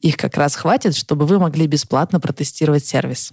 [0.00, 3.32] Их как раз хватит, чтобы вы могли бесплатно протестировать сервис.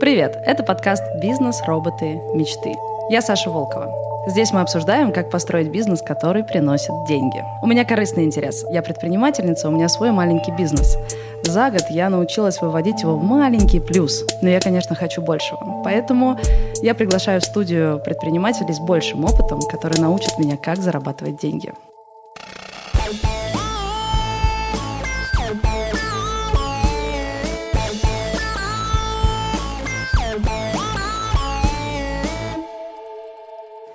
[0.00, 0.36] Привет!
[0.46, 1.60] Это подкаст «Бизнес.
[1.66, 2.18] Роботы.
[2.34, 2.74] Мечты».
[3.10, 3.92] Я Саша Волкова.
[4.26, 7.44] Здесь мы обсуждаем, как построить бизнес, который приносит деньги.
[7.60, 8.64] У меня корыстный интерес.
[8.72, 10.96] Я предпринимательница, у меня свой маленький бизнес.
[11.42, 14.24] За год я научилась выводить его в маленький плюс.
[14.40, 15.82] Но я, конечно, хочу большего.
[15.84, 16.38] Поэтому
[16.82, 21.72] я приглашаю в студию предпринимателей с большим опытом, которые научат меня, как зарабатывать деньги.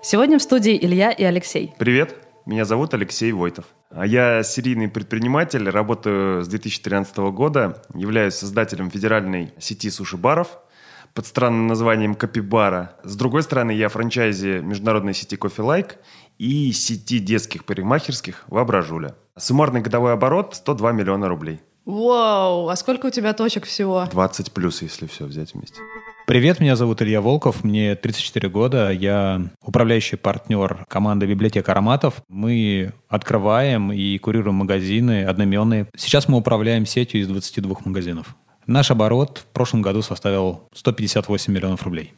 [0.10, 1.74] Сегодня в студии Илья и Алексей.
[1.78, 3.66] Привет, меня зовут Алексей Войтов.
[3.90, 10.60] А я серийный предприниматель, работаю с 2013 года, являюсь создателем федеральной сети суши-баров
[11.14, 12.96] под странным названием Капибара.
[13.04, 15.98] С другой стороны, я франчайзи международной сети Кофе Лайк
[16.38, 19.18] и сети детских парикмахерских Воображуля.
[19.38, 21.60] Суммарный годовой оборот 102 миллиона рублей.
[21.84, 24.06] Вау, а сколько у тебя точек всего?
[24.10, 25.82] 20 плюс, если все взять вместе.
[26.28, 32.22] Привет, меня зовут Илья Волков, мне 34 года, я управляющий партнер команды «Библиотека ароматов».
[32.28, 35.88] Мы открываем и курируем магазины одноименные.
[35.96, 38.36] Сейчас мы управляем сетью из 22 магазинов.
[38.66, 42.14] Наш оборот в прошлом году составил 158 миллионов рублей.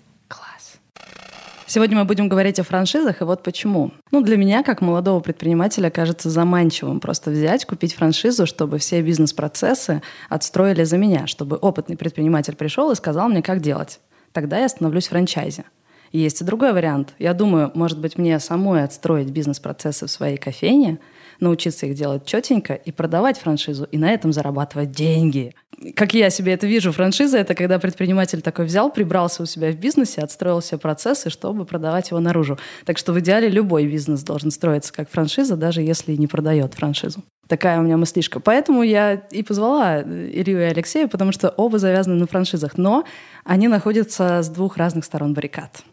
[1.72, 3.92] Сегодня мы будем говорить о франшизах, и вот почему.
[4.10, 10.02] Ну, для меня, как молодого предпринимателя, кажется заманчивым просто взять, купить франшизу, чтобы все бизнес-процессы
[10.30, 14.00] отстроили за меня, чтобы опытный предприниматель пришел и сказал мне, как делать.
[14.32, 15.64] Тогда я становлюсь франчайзи.
[16.12, 17.14] Есть и другой вариант.
[17.20, 20.98] Я думаю, может быть, мне самой отстроить бизнес-процессы в своей кофейне–
[21.40, 25.54] научиться их делать четенько и продавать франшизу, и на этом зарабатывать деньги.
[25.96, 29.78] Как я себе это вижу, франшиза— это когда предприниматель такой взял, прибрался у себя в
[29.78, 32.58] бизнесе, отстроил все процессы, чтобы продавать его наружу.
[32.86, 37.24] Так что в идеале любой бизнес должен строиться как франшиза, даже если не продает франшизу.
[37.48, 38.40] Такая у меня мыслишка.
[38.40, 43.06] Поэтому я и позвала Илью и Алексея, потому что оба завязаны на франшизах, но
[43.46, 45.84] они находятся с двух разных сторон баррикад.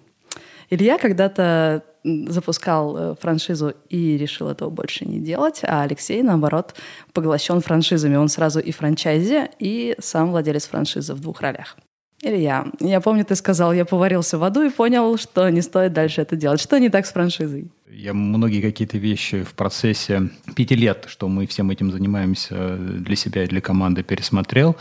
[0.68, 1.84] Илья когда-то
[2.28, 6.74] запускал э, франшизу и решил этого больше не делать, а Алексей, наоборот,
[7.12, 8.16] поглощен франшизами.
[8.16, 11.76] Он сразу и франчайзи, и сам владелец франшизы в двух ролях.
[12.22, 16.22] Илья, я помню, ты сказал, я поварился в аду и понял, что не стоит дальше
[16.22, 16.60] это делать.
[16.60, 17.70] Что не так с франшизой?
[17.90, 23.44] Я многие какие-то вещи в процессе пяти лет, что мы всем этим занимаемся для себя
[23.44, 24.76] и для команды, пересмотрел.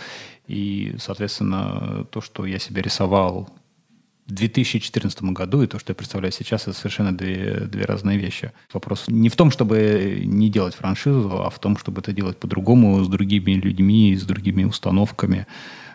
[0.48, 3.50] И, соответственно, то, что я себе рисовал
[4.28, 8.52] 2014 году и то, что я представляю сейчас, это совершенно две, две разные вещи.
[8.74, 13.04] Вопрос не в том, чтобы не делать франшизу, а в том, чтобы это делать по-другому,
[13.04, 15.46] с другими людьми, с другими установками.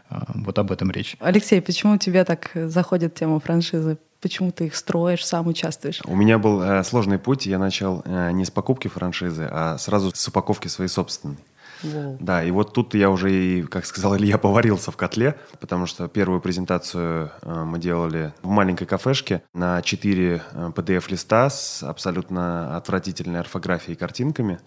[0.08, 1.16] А, вот об этом речь.
[1.20, 3.98] Алексей, почему у тебя так заходит тема франшизы?
[4.20, 6.00] Почему ты их строишь, сам участвуешь?
[6.04, 7.46] У меня был э, сложный путь.
[7.46, 11.38] Я начал э, не с покупки франшизы, а сразу с упаковки своей собственной.
[11.82, 12.16] Wow.
[12.20, 16.08] Да, и вот тут я уже, и, как сказал Илья, поварился в котле, потому что
[16.08, 23.40] первую презентацию э, мы делали в маленькой кафешке на 4 э, PDF-листа с абсолютно отвратительной
[23.40, 24.60] орфографией и картинками,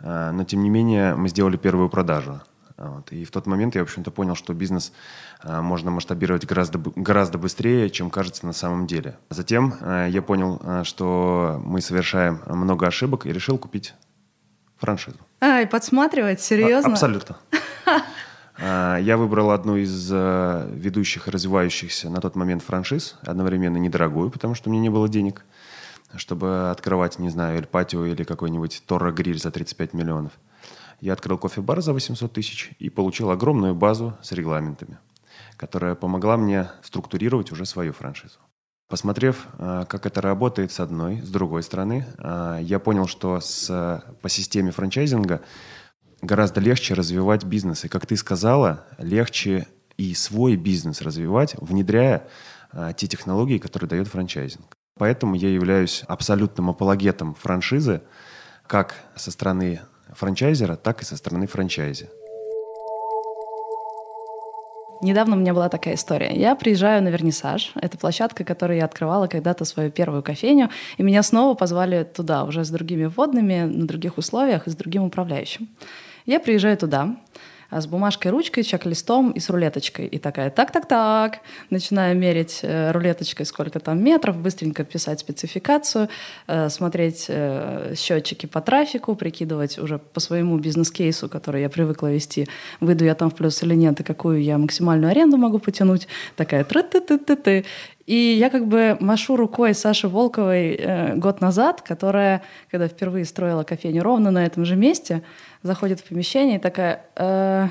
[0.00, 2.40] э, но тем не менее мы сделали первую продажу.
[2.78, 3.10] Вот.
[3.12, 4.92] И в тот момент я, в общем-то, понял, что бизнес
[5.42, 9.18] э, можно масштабировать гораздо, гораздо быстрее, чем кажется на самом деле.
[9.30, 13.94] Затем э, я понял, э, что мы совершаем много ошибок и решил купить
[14.76, 15.18] франшизу.
[15.40, 16.40] А, и подсматривать?
[16.40, 16.90] Серьезно?
[16.90, 17.36] А, абсолютно.
[18.60, 24.68] Я выбрал одну из э, ведущих развивающихся на тот момент франшиз, одновременно недорогую, потому что
[24.68, 25.44] у меня не было денег,
[26.16, 30.32] чтобы открывать, не знаю, Эль Патио или какой-нибудь Торро Гриль за 35 миллионов.
[31.00, 34.98] Я открыл кофе-бар за 800 тысяч и получил огромную базу с регламентами,
[35.56, 38.38] которая помогла мне структурировать уже свою франшизу.
[38.88, 44.02] Посмотрев, э, как это работает с одной, с другой стороны, э, я понял, что с,
[44.22, 45.42] по системе франчайзинга
[46.22, 47.84] гораздо легче развивать бизнес.
[47.84, 49.68] И, как ты сказала, легче
[49.98, 52.28] и свой бизнес развивать, внедряя
[52.72, 54.74] э, те технологии, которые дает франчайзинг.
[54.98, 58.02] Поэтому я являюсь абсолютным апологетом франшизы
[58.66, 59.80] как со стороны
[60.14, 62.08] франчайзера, так и со стороны франчайзи.
[65.00, 66.32] Недавно у меня была такая история.
[66.34, 67.72] Я приезжаю на вернисаж.
[67.80, 70.70] Это площадка, которую я открывала когда-то свою первую кофейню.
[70.96, 75.04] И меня снова позвали туда, уже с другими водными, на других условиях и с другим
[75.04, 75.68] управляющим.
[76.26, 77.16] Я приезжаю туда.
[77.70, 80.06] А с бумажкой, ручкой, чек-листом и с рулеточкой.
[80.06, 86.08] И такая, так-так-так, начинаю мерить э, рулеточкой, сколько там метров, быстренько писать спецификацию,
[86.46, 92.48] э, смотреть э, счетчики по трафику, прикидывать уже по своему бизнес-кейсу, который я привыкла вести,
[92.80, 96.08] выйду я там в плюс или нет, и какую я максимальную аренду могу потянуть.
[96.36, 97.64] Такая тры ты ты ты ты
[98.08, 102.40] и я как бы машу рукой Саши Волковой э, год назад, которая,
[102.70, 105.22] когда впервые строила кофейню ровно на этом же месте,
[105.62, 107.68] заходит в помещение и такая, э,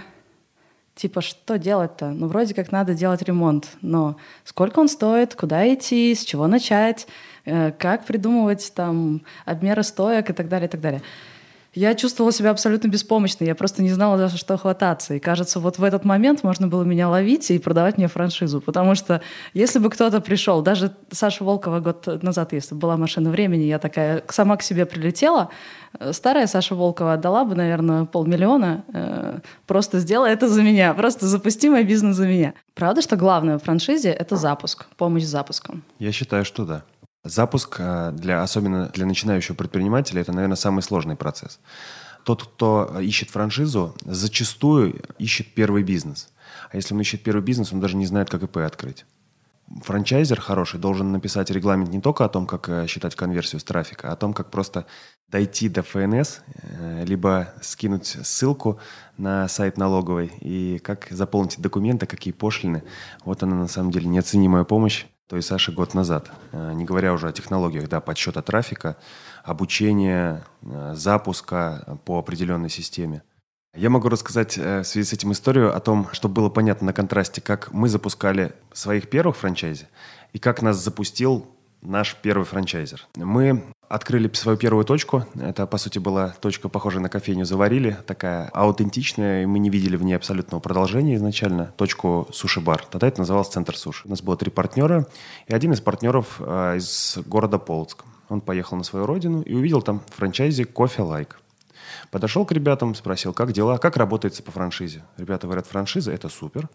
[0.95, 2.09] типа, что делать-то?
[2.09, 7.07] Ну, вроде как надо делать ремонт, но сколько он стоит, куда идти, с чего начать,
[7.45, 11.01] э, как придумывать там обмеры стоек и так далее, и так далее
[11.77, 13.47] я чувствовала себя абсолютно беспомощной.
[13.47, 15.13] Я просто не знала, за что хвататься.
[15.13, 18.61] И кажется, вот в этот момент можно было меня ловить и продавать мне франшизу.
[18.61, 19.21] Потому что
[19.53, 23.77] если бы кто-то пришел, даже Саша Волкова год назад, если бы была машина времени, я
[23.77, 25.49] такая сама к себе прилетела,
[25.99, 28.83] э, старая Саша Волкова отдала бы, наверное, полмиллиона.
[28.93, 30.95] Э, просто сделай это за меня.
[30.95, 32.53] Просто запусти мой бизнес за меня.
[32.73, 35.83] Правда, что главное в франшизе— это запуск, помощь с запуском?
[35.99, 36.83] Я считаю, что да.
[37.27, 41.59] Запуск, э, для, особенно для начинающего предпринимателя, это, наверное, самый сложный процесс.
[42.23, 46.29] Тот, кто ищет франшизу, зачастую ищет первый бизнес.
[46.71, 49.05] А если он ищет первый бизнес, он даже не знает, как ИП открыть.
[49.83, 54.09] Франчайзер хороший должен написать регламент не только о том, как э, считать конверсию с трафика,
[54.09, 54.85] а о том, как просто
[55.29, 58.79] дойти до ФНС, э, либо скинуть ссылку
[59.17, 62.83] на сайт налоговой и как заполнить документы, какие пошлины.
[63.25, 66.31] Вот она на самом деле неоценимая помощь то есть Саша год назад.
[66.53, 68.95] Э, не говоря уже о технологиях да, подсчета трафика,
[69.43, 73.23] обучения, э, запуска по определенной системе.
[73.75, 76.93] Я могу рассказать э, в связи с этим историю о том, чтобы было понятно на
[76.93, 79.87] контрасте, как мы запускали своих первых франчайзи
[80.33, 81.45] и как нас запустил
[81.87, 83.07] наш первый франчайзер.
[83.15, 85.25] Мы открыли свою первую точку.
[85.39, 89.95] Это, по сути, была точка, похожая на кофейню «Заварили», такая аутентичная, и мы не видели
[89.95, 92.85] в ней абсолютного продолжения изначально, точку «Суши-бар».
[92.85, 94.05] Тогда это называлось «Центр суши».
[94.05, 95.07] У нас было три партнера,
[95.47, 98.03] и один из партнеров э, из города Полоцк.
[98.27, 101.39] Он поехал на свою родину и увидел там франчайзи «Кофе Лайк».
[102.11, 105.03] Подошел к ребятам, спросил, как дела, как работается по франшизе.
[105.17, 106.69] Ребята говорят, франшиза– это супер.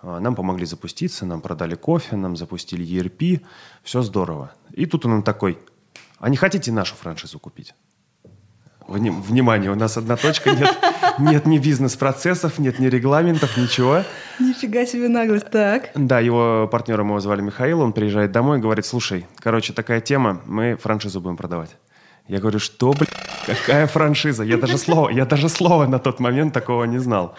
[0.00, 3.40] А, нам помогли запуститься, нам продали кофе, нам запустили ERP,
[3.82, 4.52] все здорово.
[4.72, 5.58] И тут он такой,
[6.18, 7.74] а не хотите нашу франшизу купить?
[8.86, 10.74] Внимание, у нас одна точка, нет,
[11.18, 14.02] нет ни бизнес-процессов, нет ни регламентов, ничего.
[14.40, 15.90] Нифига себе наглость, так.
[15.94, 20.40] Да, его партнера мы звали Михаил, он приезжает домой и говорит, слушай, короче, такая тема,
[20.46, 21.76] мы франшизу будем продавать.
[22.28, 23.08] Я говорю, что, блин,
[23.46, 24.42] какая франшиза?
[24.42, 27.34] Я даже слова, я даже слова на тот момент такого не знал.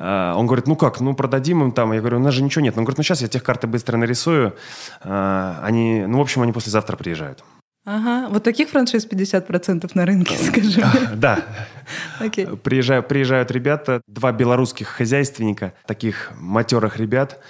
[0.00, 1.92] А, он говорит, ну как, ну продадим им там.
[1.92, 2.76] Я говорю, у нас же ничего нет.
[2.76, 4.56] Он говорит, ну сейчас я тех карты быстро нарисую.
[5.02, 7.44] А, они, ну в общем, они послезавтра приезжают.
[7.84, 10.82] Ага, вот таких франшиз 50% на рынке, скажи.
[11.14, 11.44] Да.
[12.20, 12.56] Okay.
[12.56, 17.40] Приезжают, приезжают ребята, два белорусских хозяйственника, таких матерых ребят,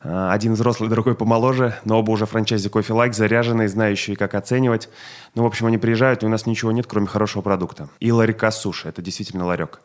[0.00, 4.88] один взрослый, другой помоложе, но оба уже франчайзи кофе лайк, заряженные, знающие, как оценивать.
[5.34, 7.90] Ну, в общем, они приезжают, и у нас ничего нет, кроме хорошего продукта.
[7.98, 9.80] И ларька суши, это действительно ларек.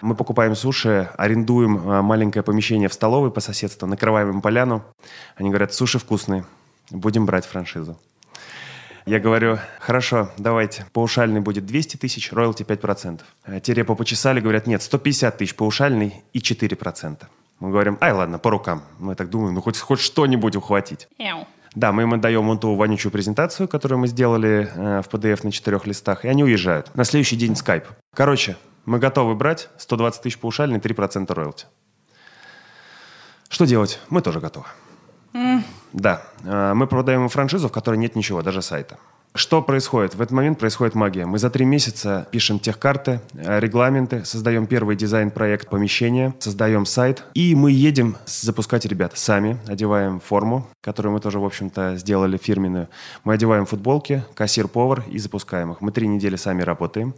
[0.00, 4.84] Мы покупаем суши, арендуем а, маленькое помещение в столовой по соседству, накрываем им поляну.
[5.36, 6.44] Они говорят, суши вкусные,
[6.90, 7.98] будем брать франшизу.
[9.06, 13.20] Я говорю, хорошо, давайте, паушальный будет 200 тысяч, роялти 5%.
[13.44, 17.22] А те репо почесали, говорят, нет, 150 тысяч паушальный и 4%.
[17.60, 18.82] Мы говорим, ай, ладно, по рукам.
[18.98, 21.08] Мы так думаем, ну хоть, хоть что-нибудь ухватить.
[21.74, 25.52] Да, мы им отдаем вон ту вонючую презентацию, которую мы сделали э, в PDF на
[25.52, 26.94] четырех листах, и они уезжают.
[26.94, 27.84] На следующий день скайп.
[28.14, 28.56] Короче,
[28.88, 31.66] мы готовы брать 120 тысяч паушальный, 3% роялти.
[33.48, 34.00] Что делать?
[34.08, 34.66] Мы тоже готовы.
[35.34, 35.62] Mm.
[35.92, 38.98] Да, э, мы продаем франшизу, в которой нет ничего, даже сайта.
[39.34, 40.14] Что происходит?
[40.14, 41.26] В этот момент происходит магия.
[41.26, 47.54] Мы за три месяца пишем техкарты, э, регламенты, создаем первый дизайн-проект помещения, создаем сайт, и
[47.54, 52.88] мы едем запускать ребят сами, одеваем форму, которую мы тоже, в общем-то, сделали фирменную.
[53.24, 55.80] Мы одеваем футболки, кассир-повар и запускаем их.
[55.80, 57.14] Мы три недели сами работаем,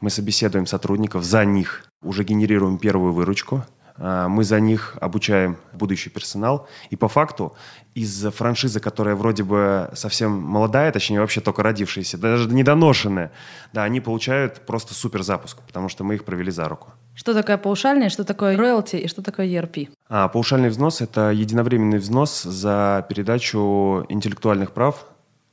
[0.00, 3.64] мы собеседуем сотрудников, за них уже генерируем первую выручку,
[4.00, 6.66] мы за них обучаем будущий персонал.
[6.88, 7.54] И по факту
[7.94, 13.30] из франшизы, которая вроде бы совсем молодая, точнее вообще только родившаяся, даже недоношенная,
[13.72, 16.92] да, они получают просто супер запуск, потому что мы их провели за руку.
[17.14, 19.90] Что такое паушальный, что такое роялти и что такое ERP?
[20.08, 25.04] А, паушальный взнос– это единовременный взнос за передачу интеллектуальных прав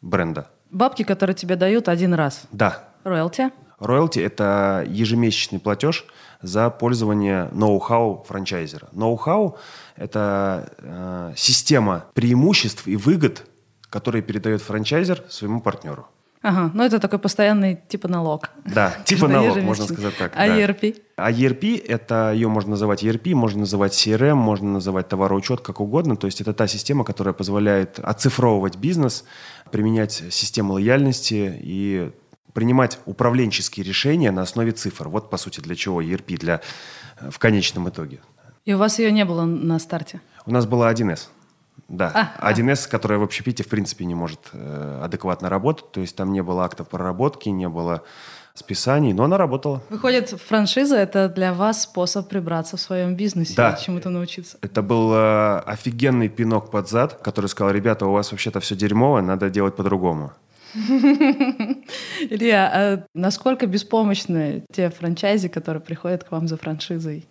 [0.02, 0.48] бренда.
[0.72, 2.44] Бабки, которые тебе дают один раз.
[2.52, 2.88] Да.
[3.04, 3.52] Роялти?
[3.80, 6.06] Роялти– это ежемесячный платеж
[6.42, 8.88] за пользование ноу-хау франчайзера.
[8.92, 9.58] Ноу-хау–
[9.96, 13.46] это э, система преимуществ и выгод,
[13.90, 16.08] которые передает франчайзер своему партнеру.
[16.42, 18.52] Ага, ну это такой постоянный типа налог.
[18.64, 20.34] Да, типа налог, можно сказать так.
[20.36, 20.60] А да.
[20.60, 21.02] ERP?
[21.16, 26.16] А ERP, это ее можно называть ERP, можно называть CRM, можно называть товароучет, как угодно.
[26.16, 29.26] То есть это та система, которая позволяет оцифровывать бизнес,
[29.72, 32.12] применять систему лояльности и
[32.58, 35.10] принимать управленческие решения на основе цифр.
[35.10, 36.62] Вот, по сути, для чего ERP для,
[37.20, 38.18] э, в конечном итоге.
[38.66, 40.22] И у вас ее не было на старте?
[40.48, 41.28] У нас была 1С.
[41.88, 42.90] Да, а, 1С, а.
[42.90, 45.92] которая в общепите, в принципе, не может э, адекватно работать.
[45.92, 48.02] То есть там не было актов проработки, не было
[48.56, 49.84] списаний, но она работала.
[49.92, 53.74] Выходит, франшиза– это для вас способ прибраться в своем бизнесе да.
[53.74, 54.58] чему-то научиться.
[54.64, 59.22] Это был э, офигенный пинок под зад, который сказал, ребята, у вас вообще-то все дерьмово,
[59.22, 60.32] надо делать по-другому.
[62.30, 67.26] Илья, а насколько беспомощны те франчайзи, которые приходят к вам за франшизой?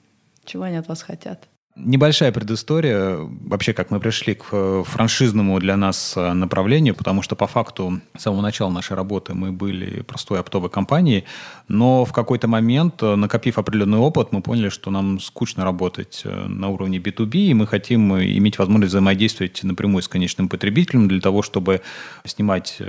[0.44, 1.48] Чего они от вас хотят?
[1.78, 7.36] Небольшая предыстория, вообще, как мы пришли к э, франшизному для нас э, направлению, потому что
[7.36, 11.24] по факту с самого начала нашей работы мы были простой оптовой компанией,
[11.68, 16.70] но в какой-то момент, э, накопив определенный опыт, мы поняли, что нам скучно работать на
[16.70, 21.82] уровне B2B, и мы хотим иметь возможность взаимодействовать напрямую с конечным потребителем для того, чтобы
[22.24, 22.80] снимать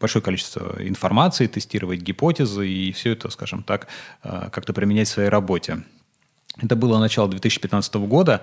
[0.00, 3.88] большое количество информации, тестировать гипотезы и все это, скажем так,
[4.22, 5.82] как-то применять в своей работе.
[6.60, 8.42] Это было начало 2015 года,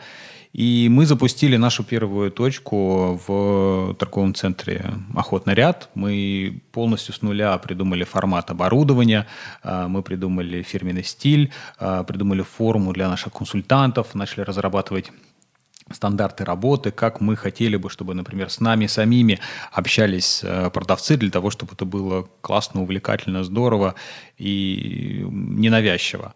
[0.51, 5.89] и мы запустили нашу первую точку в торговом центре «Охотный ряд».
[5.93, 9.27] Мы полностью с нуля придумали формат оборудования,
[9.61, 15.11] а, мы придумали фирменный стиль, а, придумали форму для наших консультантов, начали разрабатывать
[15.91, 19.39] стандарты работы, как мы хотели бы, чтобы, например, с нами самими
[19.71, 23.93] общались а, продавцы для того, чтобы это было классно, увлекательно, здорово
[24.39, 26.33] и ненавязчиво.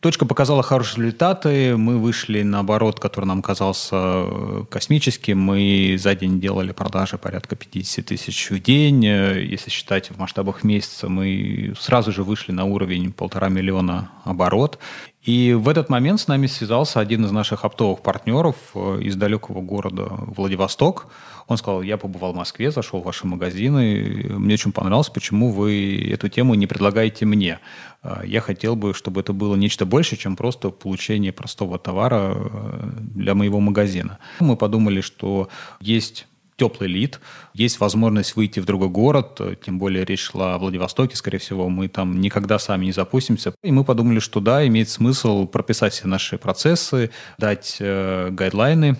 [0.00, 1.76] Точка показала хорошие результаты.
[1.76, 5.40] Мы вышли на оборот, который нам казался э, космическим.
[5.40, 9.06] Мы за день делали продажи порядка 50 тысяч в день.
[9.06, 14.78] Э, если считать в масштабах месяца, мы сразу же вышли на уровень полтора миллиона оборот.
[15.26, 19.60] И в этот момент с нами связался один из наших оптовых партнеров э, из далекого
[19.60, 21.08] города Владивосток.
[21.48, 26.10] Он сказал, я побывал в Москве, зашел в ваши магазины, мне очень понравилось, почему вы
[26.12, 27.58] эту тему не предлагаете мне.
[28.04, 32.90] Э, я хотел бы, чтобы это было нечто больше, чем просто получение простого товара э,
[33.16, 34.18] для моего магазина.
[34.38, 35.48] Мы подумали, что
[35.80, 37.20] есть теплый лид,
[37.54, 41.88] есть возможность выйти в другой город, тем более речь шла о Владивостоке, скорее всего, мы
[41.88, 43.54] там никогда сами не запустимся.
[43.62, 48.98] И мы подумали, что да, имеет смысл прописать все наши процессы, дать э, гайдлайны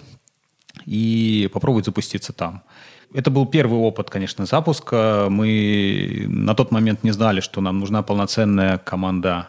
[0.84, 2.62] и попробовать запуститься там.
[3.14, 5.28] Это был первый опыт, конечно, запуска.
[5.30, 9.48] Мы на тот момент не знали, что нам нужна полноценная команда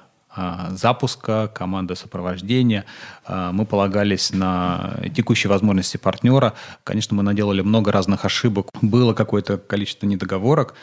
[0.72, 2.86] запуска, команда сопровождения.
[3.26, 6.54] А, мы полагались на текущие возможности партнера.
[6.84, 8.70] Конечно, мы наделали много разных ошибок.
[8.82, 10.76] Было какое-то количество недоговорок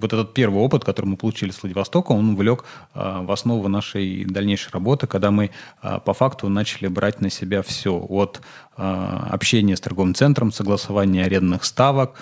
[0.00, 4.24] вот этот первый опыт, который мы получили с Владивостока, он влек а, в основу нашей
[4.24, 8.40] дальнейшей работы, когда мы а, по факту начали брать на себя все от
[8.76, 12.14] а, общения с торговым центром, согласования арендных ставок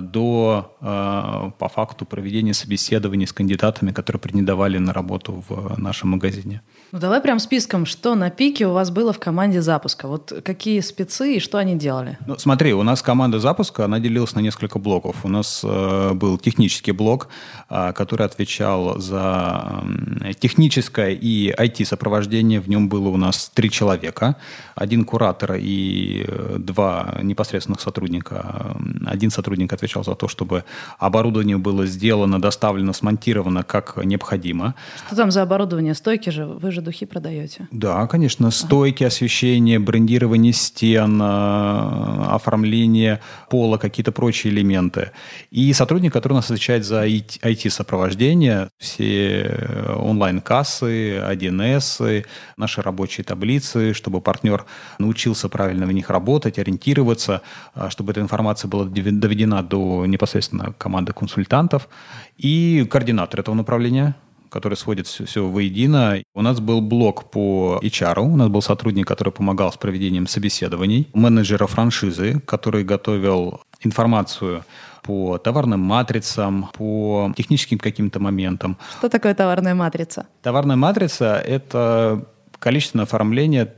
[0.00, 6.62] до по факту проведения собеседований с кандидатами, которые претендовали на работу в нашем магазине.
[6.94, 10.06] Ну давай прям списком, что на пике у вас было в команде запуска?
[10.06, 12.18] Вот какие спецы и что они делали?
[12.24, 15.24] Ну смотри, у нас команда запуска, она делилась на несколько блоков.
[15.24, 17.26] У нас э, был технический блок,
[17.68, 19.82] э, который отвечал за
[20.20, 22.60] э, техническое и IT-сопровождение.
[22.60, 24.36] В нем было у нас три человека.
[24.76, 28.76] Один куратор и э, два непосредственных сотрудника.
[29.04, 30.62] Один сотрудник отвечал за то, чтобы
[31.00, 34.76] оборудование было сделано, доставлено, смонтировано как необходимо.
[35.08, 35.94] Что там за оборудование?
[35.94, 36.46] Стойки же?
[36.46, 37.68] Вы же духи продаете.
[37.72, 38.50] Да, конечно.
[38.50, 45.10] Стойки, освещение, брендирование стен, э, оформление пола, какие-то прочие элементы.
[45.50, 52.24] И сотрудник, который у нас отвечает за IT-сопровождение, все э, онлайн-кассы, 1С,
[52.56, 54.64] наши рабочие таблицы, чтобы партнер
[54.98, 57.42] научился правильно в них работать, ориентироваться,
[57.74, 61.88] э, чтобы эта информация была доведена до непосредственно команды консультантов.
[62.36, 64.14] И координатор этого направления,
[64.54, 66.22] который сводит все, все воедино.
[66.32, 71.08] У нас был блок по HR, у нас был сотрудник, который помогал с проведением собеседований,
[71.12, 74.64] менеджера франшизы, который готовил информацию
[75.02, 78.78] по товарным матрицам, по техническим каким-то моментам.
[78.98, 80.26] Что такое товарная матрица?
[80.42, 82.24] Товарная матрица– это
[82.60, 83.74] количественное оформление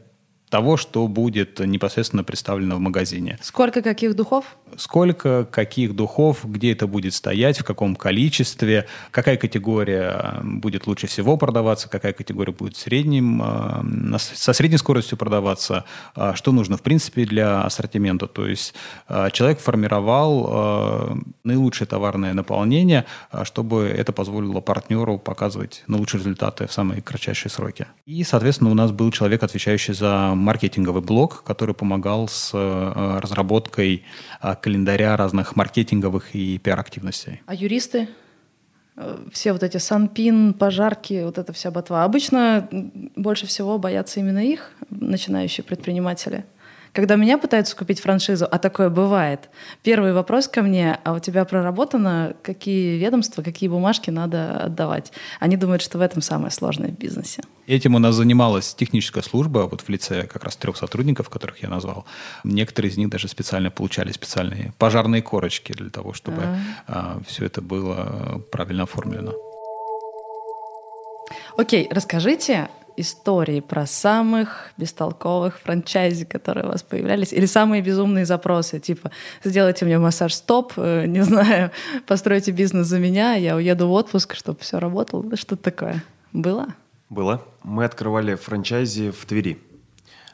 [0.48, 3.38] того, что будет непосредственно представлено в магазине.
[3.42, 4.56] Сколько каких духов?
[4.76, 11.36] Сколько каких духов, где это будет стоять, в каком количестве, какая категория будет лучше всего
[11.36, 15.84] продаваться, какая категория будет средним, э, со средней скоростью продаваться,
[16.14, 18.26] э, что нужно в принципе для ассортимента.
[18.26, 18.74] То есть
[19.08, 23.04] э, человек формировал наилучшее товарное наполнение,
[23.44, 27.86] чтобы это позволило партнеру показывать наилучшие результаты в самые кратчайшие сроки.
[28.04, 34.04] И, соответственно, у нас был человек, отвечающий за маркетинговый блок, который помогал с э, разработкой
[34.40, 37.42] э, календаря разных маркетинговых и пиар-активностей.
[37.46, 38.08] А юристы?
[38.96, 42.04] Э, все вот эти санпин, пожарки, вот эта вся ботва.
[42.04, 42.68] Обычно
[43.16, 46.44] больше всего боятся именно их, начинающие предприниматели–
[46.96, 49.50] когда меня пытаются купить франшизу, а такое бывает,
[49.82, 55.12] первый вопрос ко мне, а у тебя проработано, какие ведомства, какие бумажки надо отдавать?
[55.38, 57.42] Они думают, что в этом самое сложное в бизнесе.
[57.66, 61.68] Этим у нас занималась техническая служба, вот в лице как раз трех сотрудников, которых я
[61.68, 62.06] назвал.
[62.44, 66.56] Некоторые из них даже специально получали специальные пожарные корочки для того, чтобы а.
[66.88, 69.34] А, все это было правильно оформлено.
[71.58, 78.80] Окей, расскажите, истории про самых бестолковых франчайзи, которые у вас появлялись, или самые безумные запросы,
[78.80, 79.10] типа
[79.44, 81.70] сделайте мне массаж стоп, э, не знаю,
[82.06, 86.02] постройте бизнес за меня, я уеду в отпуск, чтобы все работало, что-то такое.
[86.32, 86.68] Было?
[87.08, 87.42] Было.
[87.62, 89.62] Мы открывали франчайзи в Твери.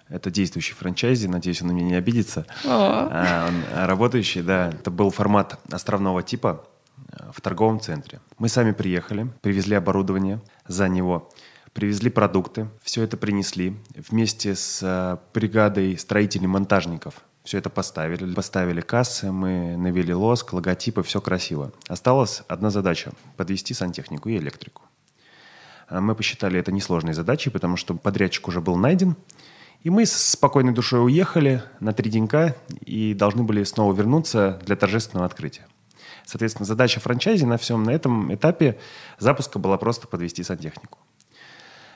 [0.09, 2.47] Это действующий франчайзи, надеюсь, он на меня не обидится.
[2.67, 4.69] А, он работающий, да.
[4.69, 6.65] Это был формат островного типа
[7.13, 8.21] э, в торговом центре.
[8.39, 11.31] Мы сами приехали, привезли оборудование за него–
[11.73, 17.15] Привезли продукты, все это принесли вместе с э, бригадой строителей-монтажников.
[17.45, 18.35] Все это поставили.
[18.35, 21.73] Поставили кассы, мы навели лоск, логотипы, все красиво.
[21.89, 24.83] Осталась одна задача– подвести сантехнику и электрику.
[25.89, 29.17] А мы посчитали это несложной задачей, потому что подрядчик уже был найден.
[29.83, 34.77] И мы с спокойной душой уехали на три денька и должны были снова вернуться для
[34.77, 35.67] торжественного открытия.
[36.25, 38.79] Соответственно, задача франчайзи на всем на этом этапе
[39.19, 40.99] запуска была просто подвести сантехнику.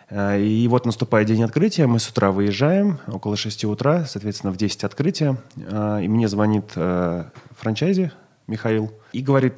[0.08, 4.56] Э, и вот наступает день открытия, мы с утра выезжаем, около 6 утра, соответственно, в
[4.56, 7.24] 10 открытия, э, и мне звонит э,
[7.58, 8.12] франчайзи
[8.46, 9.56] Михаил и говорит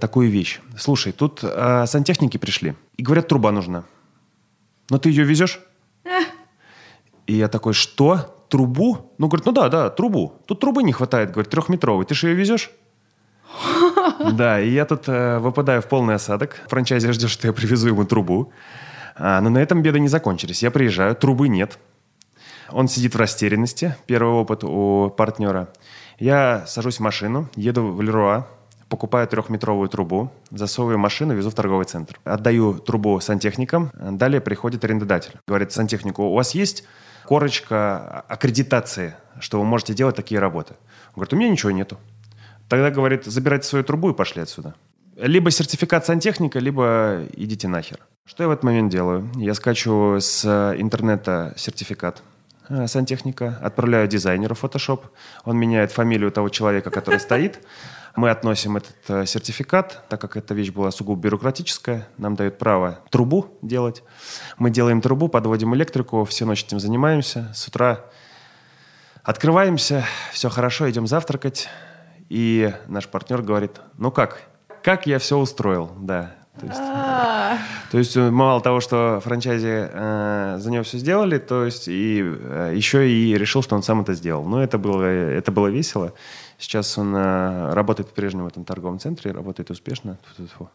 [0.00, 0.60] такую вещь.
[0.76, 3.84] Слушай, тут сантехники пришли, и говорят, труба нужна.
[4.90, 5.60] Но ты ее везешь?
[7.28, 8.44] И я такой, что?
[8.48, 9.12] Трубу?
[9.18, 10.34] Ну, говорит, ну да, да, трубу.
[10.46, 12.06] Тут трубы не хватает, говорит, трехметровой.
[12.06, 12.72] Ты же ее везешь?
[14.32, 16.60] Да, и я тут выпадаю в полный осадок.
[16.68, 18.52] Франчайзи ждет, что я привезу ему трубу.
[19.16, 20.62] А, но на этом беды не закончились.
[20.62, 21.78] Я приезжаю, трубы нет.
[22.70, 23.96] Он сидит в растерянности.
[24.06, 25.68] Первый опыт у партнера.
[26.18, 28.46] Я сажусь в машину, еду в Леруа,
[28.88, 32.18] покупаю трехметровую трубу, засовываю машину, везу в торговый центр.
[32.24, 33.90] Отдаю трубу сантехникам.
[33.94, 35.34] Далее приходит арендодатель.
[35.46, 36.84] Говорит сантехнику, у вас есть
[37.24, 40.74] корочка аккредитации, что вы можете делать такие работы?
[41.08, 41.98] Он говорит, у меня ничего нету.
[42.68, 44.74] Тогда, говорит, забирайте свою трубу и пошли отсюда.
[45.16, 48.00] Либо сертификат сантехника, либо идите нахер.
[48.26, 49.30] Что я в этот момент делаю?
[49.36, 50.46] Я скачиваю с
[50.78, 52.22] интернета сертификат
[52.70, 55.02] э, сантехника, отправляю дизайнеру в Photoshop,
[55.44, 57.60] он меняет фамилию того человека, который стоит,
[58.16, 63.00] мы относим этот э, сертификат, так как эта вещь была сугубо бюрократическая, нам дают право
[63.10, 64.02] трубу делать.
[64.56, 67.52] Мы делаем трубу, подводим электрику, всю ночь этим занимаемся.
[67.54, 68.06] С утра
[69.22, 71.68] открываемся, все хорошо, идем завтракать.
[72.30, 74.40] И наш партнер говорит, ну как,
[74.82, 76.34] как я все устроил, да.
[76.60, 77.58] То есть, а.
[77.90, 82.22] то есть э, мало того, что франчайзи э, за него все сделали, то есть и
[82.22, 84.44] э, еще и решил, что он сам это сделал.
[84.44, 86.12] Но это было, это было весело.
[86.58, 90.16] Сейчас он э, работает по-прежнему в этом торговом центре, работает успешно.
[90.36, 90.70] Фу-фу-фу.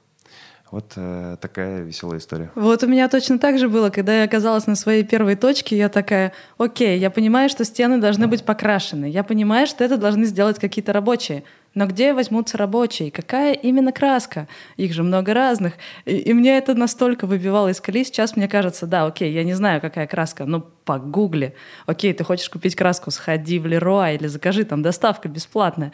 [0.71, 2.51] Вот э, такая веселая история.
[2.53, 5.89] Вот у меня точно так же было, когда я оказалась на своей первой точке, я
[5.89, 10.59] такая, окей, я понимаю, что стены должны быть покрашены, я понимаю, что это должны сделать
[10.59, 11.43] какие-то рабочие,
[11.75, 13.11] но где возьмутся рабочие?
[13.11, 14.47] Какая именно краска?
[14.75, 15.73] Их же много разных.
[16.05, 18.03] И, и мне это настолько выбивало из колеи.
[18.03, 21.53] Сейчас мне кажется, да, окей, я не знаю, какая краска, но погугли.
[21.85, 25.91] Окей, ты хочешь купить краску, сходи в Леруа или закажи, там доставка бесплатная.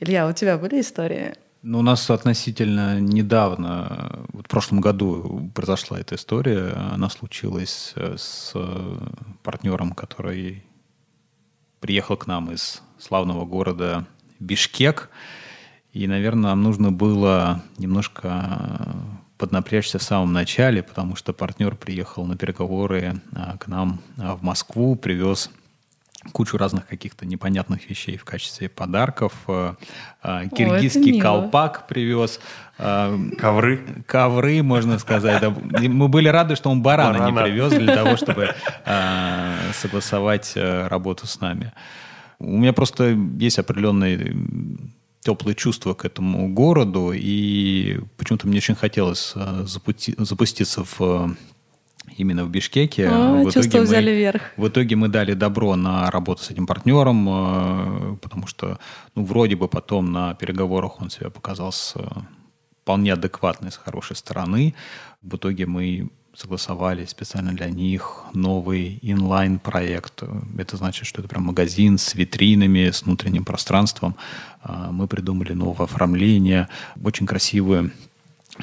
[0.00, 1.34] Илья, у тебя были истории?
[1.62, 6.72] Ну, у нас относительно недавно, вот в прошлом году произошла эта история.
[6.92, 8.54] Она случилась э, с
[9.42, 10.62] партнером, который
[11.80, 14.06] приехал к нам из славного города
[14.40, 15.10] Бишкек.
[15.92, 18.96] И, наверное, нам нужно было немножко
[19.38, 24.42] поднапрячься в самом начале, потому что партнер приехал на переговоры а, к нам а, в
[24.42, 25.50] Москву, привез
[26.32, 29.32] кучу разных каких-то непонятных вещей в качестве подарков.
[29.46, 29.74] Э,
[30.22, 32.40] э, киргизский О, колпак привез.
[32.76, 34.04] Э, ковры.
[34.06, 35.42] Ковры, можно сказать.
[35.42, 37.30] Мы были рады, что он барана, барана.
[37.30, 38.54] не привез для того, чтобы
[39.72, 41.72] согласовать работу с нами.
[42.40, 44.36] У меня просто есть определенные
[45.20, 51.36] теплые чувства к этому городу, и почему-то мне очень хотелось запуститься в
[52.16, 53.08] именно в Бишкеке.
[53.08, 54.42] О, в чувства взяли вверх.
[54.56, 58.78] В итоге мы дали добро на работу с этим партнером, э, потому что,
[59.14, 62.02] ну, вроде бы потом на переговорах он себя показал с э,
[62.82, 64.74] вполне адекватной, с хорошей стороны.
[65.22, 70.22] В итоге мы согласовали специально для них новый инлайн-проект.
[70.56, 74.14] Это значит, что это прям магазин с витринами, с внутренним пространством.
[74.62, 76.68] Э, мы придумали новое оформление,
[77.02, 77.90] очень красивую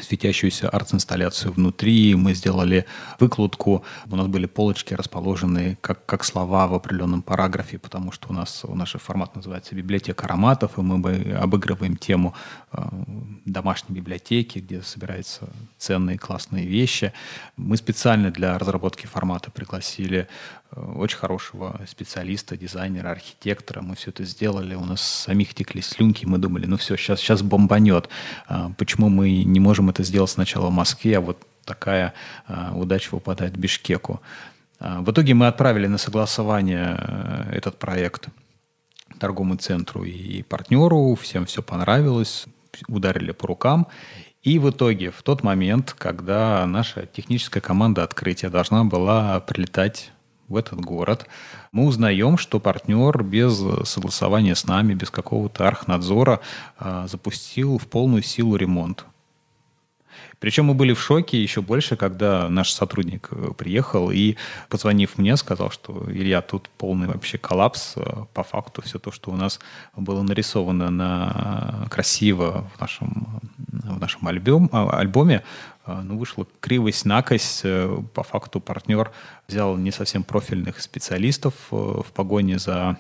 [0.02, 2.86] светящуюся арт-инсталляцию внутри, мы сделали
[3.20, 8.34] выкладку, у нас были полочки расположены как, как слова в определенном параграфе, потому что у
[8.34, 12.34] нас у наш формат называется «Библиотека ароматов», и мы обыгрываем тему
[12.72, 12.82] э,
[13.46, 17.14] домашней библиотеки, где собираются ценные классные вещи.
[17.58, 20.28] Мы специально для разработки формата пригласили
[20.76, 23.82] очень хорошего специалиста, дизайнера, архитектора.
[23.82, 27.42] Мы все это сделали, у нас самих текли слюнки, мы думали, ну все, сейчас, сейчас
[27.42, 28.10] бомбанет.
[28.48, 32.14] А, почему мы не можем это сделать сначала в Москве, а вот такая
[32.48, 34.22] а, удача выпадает Бишкеку.
[34.80, 38.28] А, в итоге мы отправили на согласование э, этот проект
[39.20, 42.46] торговому центру и партнеру, всем все понравилось,
[42.88, 43.88] ударили по рукам.
[44.44, 50.12] И в итоге, в тот момент, когда наша техническая команда открытия должна была прилетать
[50.48, 51.28] в этот город,
[51.72, 56.40] мы узнаем, что партнер без согласования с нами, без какого-то архнадзора
[56.78, 59.06] а, запустил в полную силу ремонт.
[60.40, 64.36] Причем мы были в шоке еще больше, когда наш сотрудник э, приехал и,
[64.70, 67.94] позвонив мне, сказал, что Илья, тут полный вообще коллапс.
[67.96, 69.60] Э, по факту все то, что у нас
[69.96, 73.25] было нарисовано на красиво в нашем,
[73.94, 75.44] в нашем альбом, а, альбоме,
[75.86, 77.64] э, ну, вышла кривость-накость.
[78.14, 79.12] По факту партнер
[79.48, 82.98] взял не совсем профильных специалистов в погоне за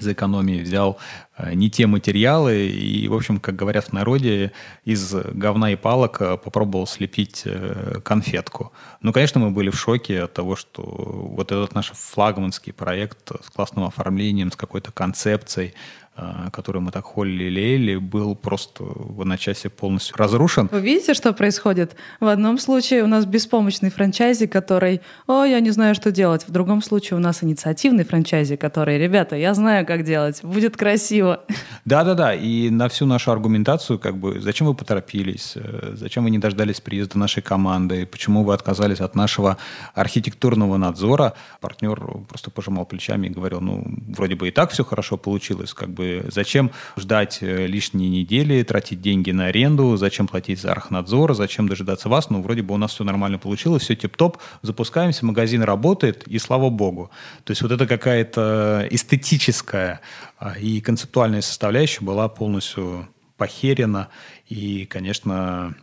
[0.00, 0.98] за экономией взял
[1.36, 4.52] э, не те материалы и, в общем, как говорят в народе,
[4.84, 8.72] из говна и палок э, попробовал слепить э, конфетку.
[9.02, 13.50] Ну, конечно, мы были в шоке от того, что вот этот наш флагманский проект с
[13.50, 15.74] классным оформлением, с какой-то концепцией,
[16.52, 20.68] который мы так холили-лелеяли, был просто в одночасье полностью разрушен.
[20.70, 21.96] Вы видите, что происходит?
[22.20, 26.46] В одном случае у нас беспомощный франчайзи, который «О, я не знаю, что делать».
[26.46, 31.44] В другом случае у нас инициативный франчайзи, который «Ребята, я знаю, как делать, будет красиво».
[31.86, 36.38] Да-да-да, и на всю нашу аргументацию, как бы, зачем вы поторопились, э, зачем вы не
[36.38, 39.56] дождались приезда нашей команды, почему вы отказались от нашего
[39.94, 41.98] архитектурного надзора, партнер
[42.28, 46.01] просто пожимал плечами и говорил, ну, вроде бы и так все хорошо получилось, как бы
[46.02, 51.68] бы зачем ждать э, лишние недели, тратить деньги на аренду, зачем платить за архнадзор, зачем
[51.68, 56.26] дожидаться вас, ну, вроде бы у нас все нормально получилось, все тип-топ, запускаемся, магазин работает,
[56.26, 57.10] и слава богу.
[57.44, 60.00] То есть вот это какая-то эстетическая
[60.38, 64.08] а, и концептуальная составляющая была полностью похерена,
[64.48, 65.74] и, конечно,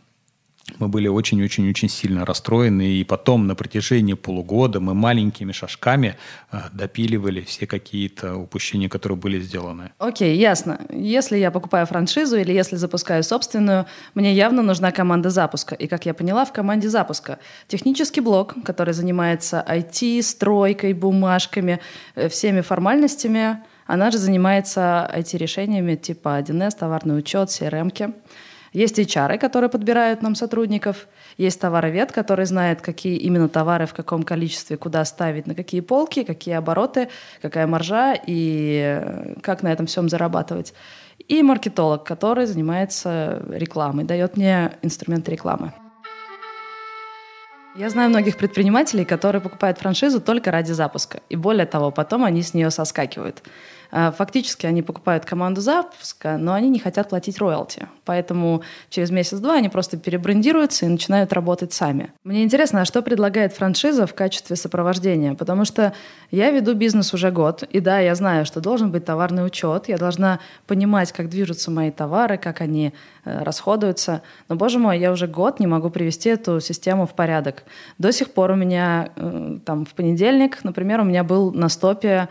[0.80, 6.16] мы были очень-очень-очень сильно расстроены, и потом на протяжении полугода мы маленькими шажками
[6.50, 9.92] э, допиливали все какие-то упущения, которые были сделаны.
[9.98, 10.80] Окей, okay, ясно.
[10.90, 15.74] Если я покупаю франшизу или если запускаю собственную, мне явно нужна команда запуска.
[15.74, 17.38] И, как я поняла, в команде запуска
[17.68, 21.80] технический блок, который занимается IT, стройкой, бумажками,
[22.14, 23.58] э, всеми формальностями,
[23.90, 28.14] она же занимается IT-решениями типа 1С, товарный учет, CRM-ки.
[28.72, 31.08] Есть HR, которые подбирают нам сотрудников.
[31.36, 36.22] Есть товаровед, который знает, какие именно товары, в каком количестве, куда ставить, на какие полки,
[36.22, 37.08] какие обороты,
[37.42, 40.72] какая маржа и э, как на этом всем зарабатывать.
[41.26, 45.72] И маркетолог, который занимается рекламой, дает мне инструменты рекламы.
[47.76, 51.20] Я знаю многих предпринимателей, которые покупают франшизу только ради запуска.
[51.28, 53.42] И более того, потом они с нее соскакивают.
[53.92, 57.88] Э, фактически они покупают команду запуска, но они не хотят платить роялти.
[58.04, 62.12] Поэтому через месяц-два они просто перебрендируются и начинают работать сами.
[62.24, 65.34] Мне интересно, а что предлагает франшиза в качестве сопровождения?
[65.34, 65.92] Потому что
[66.30, 69.98] я веду бизнес уже год, и да, я знаю, что должен быть товарный учет, я
[69.98, 72.92] должна понимать, как движутся мои товары, как они
[73.24, 74.22] э, расходуются.
[74.48, 77.64] Но, боже мой, я уже год не могу привести эту систему в порядок.
[77.98, 82.28] До сих пор у меня э, там в понедельник, например, у меня был на стопе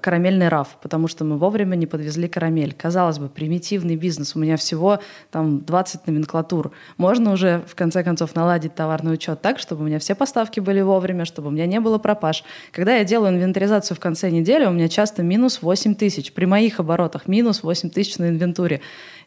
[0.00, 2.74] карамельный раф, потому что мы вовремя не подвезли карамель.
[2.74, 6.72] Казалось бы, примитивный бизнес, у меня всего там 20 номенклатур.
[6.96, 10.80] Можно уже в конце концов наладить товарный учет так, чтобы у меня все поставки были
[10.80, 12.44] вовремя, чтобы у меня не было пропаж.
[12.72, 16.32] Когда я делаю инвентаризацию в конце недели, у меня часто минус 8 тысяч.
[16.32, 18.80] При моих оборотах минус 8 тысяч на инвентуре.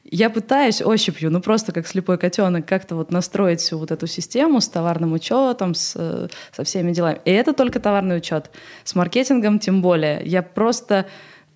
[0.09, 4.61] Я пытаюсь ощупью, ну просто как слепой котенок, как-то вот настроить всю вот эту систему
[4.61, 7.19] с товарным учетом, с, э, со всеми делами.
[7.25, 8.49] И это только товарный учет.
[8.85, 10.21] С маркетингом тем более.
[10.23, 11.07] Я просто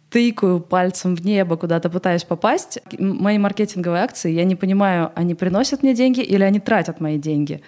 [0.10, 2.80] тыкаю пальцем в небо, куда-то пытаюсь попасть.
[3.00, 7.62] Мои маркетинговые акции, я не понимаю, они приносят мне деньги или они тратят мои деньги.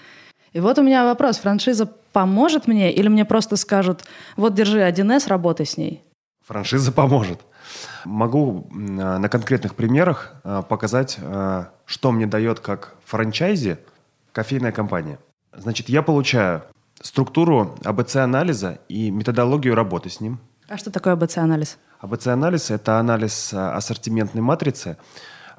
[0.52, 4.04] И вот у меня вопрос, франшиза поможет мне или мне просто скажут,
[4.36, 6.04] вот держи 1С, работай с ней?
[6.46, 7.40] Франшиза поможет.
[8.06, 13.80] Могу на конкретных примерах а, показать, а, что мне дает как франчайзи
[14.32, 15.20] кофейная компания.
[15.56, 16.64] Значит, я получаю
[17.02, 20.40] структуру АБЦ-анализа и методологию работы с ним.
[20.68, 21.78] А что такое АБЦ-анализ?
[22.00, 24.98] АБЦ-анализ– это анализ ассортиментной матрицы,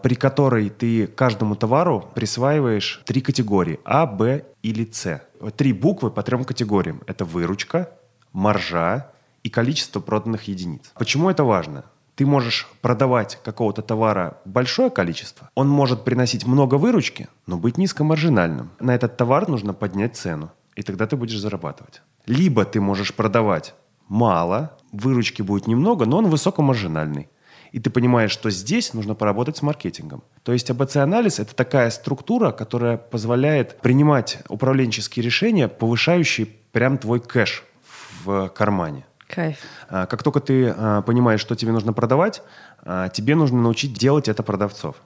[0.03, 5.23] при которой ты каждому товару присваиваешь три категории– А, Б или С.
[5.57, 7.03] Три буквы по трем категориям.
[7.07, 7.91] Это выручка,
[8.33, 9.11] маржа
[9.43, 10.91] и количество проданных единиц.
[10.95, 11.85] Почему это важно?
[12.15, 18.71] Ты можешь продавать какого-то товара большое количество, он может приносить много выручки, но быть низкомаржинальным.
[18.79, 22.03] На этот товар нужно поднять цену, и тогда ты будешь зарабатывать.
[22.27, 23.75] Либо ты можешь продавать
[24.09, 27.29] мало, выручки будет немного, но он высокомаржинальный.
[27.73, 30.23] И ты понимаешь, что здесь нужно поработать с маркетингом.
[30.45, 37.65] То есть АБЦ-анализ– это такая структура, которая позволяет принимать управленческие решения, повышающие прям твой кэш
[38.25, 39.07] в кармане.
[39.35, 39.59] Кайф.
[39.89, 42.43] А, как только ты а, понимаешь, что тебе нужно продавать,
[42.83, 44.97] а, тебе нужно научить делать это продавцов.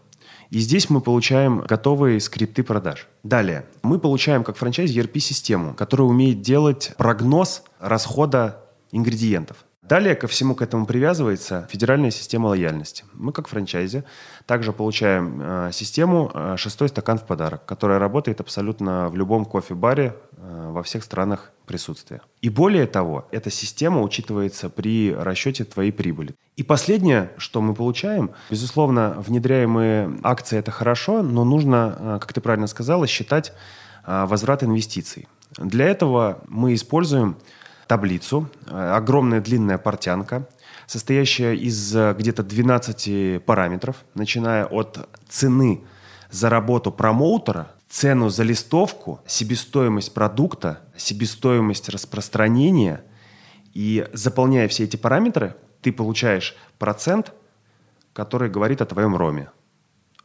[0.50, 3.06] И здесь мы получаем готовые скрипты продаж.
[3.22, 9.58] Далее, мы получаем как франчайз ERP-систему, которая умеет делать прогноз расхода ингредиентов.
[9.82, 13.04] Далее ко всему к этому привязывается федеральная система лояльности.
[13.14, 14.04] Мы как франчайзи
[14.44, 20.14] также получаем э, систему э, «Шестой стакан в подарок», которая работает абсолютно в любом кофе-баре
[20.36, 22.20] э, во всех странах присутствия.
[22.40, 26.34] И более того, эта система учитывается при расчете твоей прибыли.
[26.56, 32.40] И последнее, что мы получаем, безусловно, внедряемые акции– это хорошо, но нужно, э, как ты
[32.40, 33.52] правильно сказала, считать
[34.04, 35.28] э, возврат инвестиций.
[35.56, 37.36] Для этого мы используем
[37.86, 40.48] таблицу, э, огромная длинная портянка,
[40.86, 45.82] состоящая из где-то 12 параметров, начиная от цены
[46.30, 53.02] за работу промоутера, цену за листовку, себестоимость продукта, себестоимость распространения.
[53.74, 57.32] И заполняя все эти параметры, ты получаешь процент,
[58.12, 59.50] который говорит о твоем роме.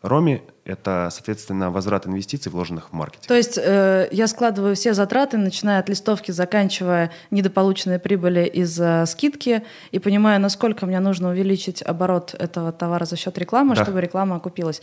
[0.01, 3.27] Роми– это, соответственно, возврат инвестиций, вложенных в маркетинг.
[3.27, 9.05] То есть э, я складываю все затраты, начиная от листовки, заканчивая недополученной прибыли из э,
[9.05, 13.83] скидки, и понимаю, насколько мне нужно увеличить оборот этого товара за счет рекламы, да.
[13.83, 14.81] чтобы реклама окупилась.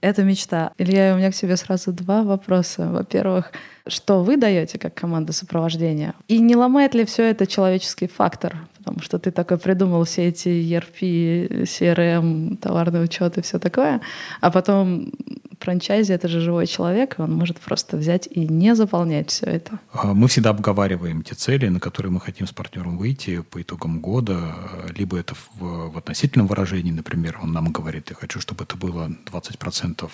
[0.00, 0.72] Это мечта.
[0.78, 2.88] Илья, у меня к тебе сразу два вопроса.
[2.88, 3.52] Во-первых,
[3.86, 6.14] что вы даете как команда сопровождения?
[6.28, 8.56] И не ломает ли все это человеческий фактор?
[8.88, 14.00] Потому что ты такой придумал все эти ERP, CRM, товарный учет и все такое,
[14.40, 15.12] а потом
[15.60, 19.78] франчайзи— это же живой человек, и он может просто взять и не заполнять все это.
[19.92, 24.00] А, мы всегда обговариваем те цели, на которые мы хотим с партнером выйти по итогам
[24.00, 24.54] года.
[24.96, 29.10] Либо это в, в относительном выражении, например, он нам говорит, я хочу, чтобы это было
[29.26, 30.10] 20%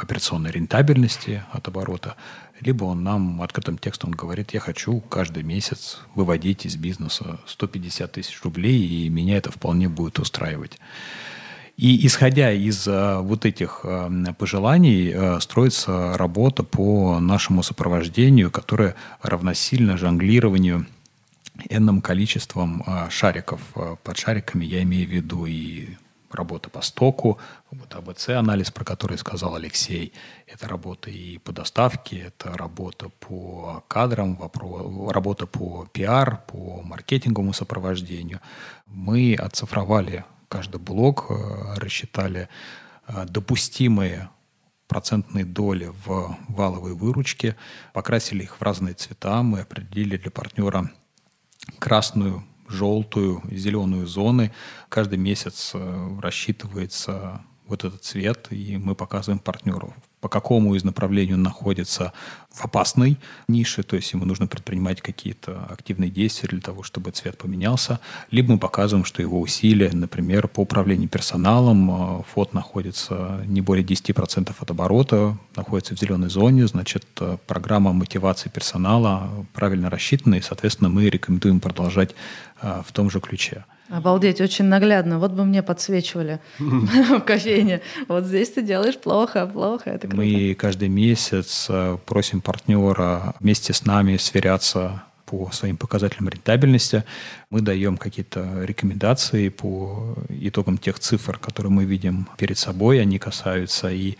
[0.00, 2.16] операционной рентабельности от оборота,
[2.60, 8.42] либо он нам открытым текстом говорит, я хочу каждый месяц выводить из бизнеса 150 тысяч
[8.42, 10.78] рублей, и меня это вполне будет устраивать.
[11.78, 18.96] И исходя из а, вот этих а, пожеланий, а, строится работа по нашему сопровождению, которая
[19.22, 20.86] равносильно жонглированию
[21.70, 23.60] энным количеством шариков.
[24.02, 25.90] Под шариками я имею в виду и
[26.30, 27.38] работа по стоку,
[27.70, 30.12] вот АБЦ-анализ, про который сказал Алексей,
[30.46, 34.38] это работа и по доставке, это работа по кадрам,
[35.10, 38.40] работа по пиар, по маркетинговому сопровождению.
[38.86, 42.48] Мы оцифровали каждый блок, э, рассчитали
[43.06, 44.30] э, допустимые
[44.88, 47.56] процентные доли в валовой выручке,
[47.92, 50.90] покрасили их в разные цвета, мы определили для партнера
[51.78, 54.52] красную желтую, зеленую зоны.
[54.88, 61.34] Каждый месяц э, рассчитывается вот этот цвет, и мы показываем партнеру, по какому из направлений
[61.34, 62.12] он находится
[62.50, 67.38] в опасной нише, то есть ему нужно предпринимать какие-то активные действия для того, чтобы цвет
[67.38, 68.00] поменялся,
[68.30, 73.84] либо мы показываем, что его усилия, например, по управлению персоналом, э, ФОД находится не более
[73.84, 80.40] 10% от оборота, находится в зеленой зоне, значит, э, программа мотивации персонала правильно рассчитана, и,
[80.40, 82.14] соответственно, мы рекомендуем продолжать
[82.60, 83.64] э, в том же ключе.
[83.88, 85.18] Обалдеть, очень наглядно.
[85.18, 87.80] Вот бы мне подсвечивали в кофейне.
[88.06, 89.90] Вот здесь ты делаешь плохо, плохо.
[89.90, 97.04] Это Мы каждый месяц э, просим партнера вместе с нами сверяться по своим показателям рентабельности.
[97.50, 103.00] Мы даем какие-то рекомендации по итогам тех цифр, которые мы видим перед собой.
[103.00, 104.16] Они касаются и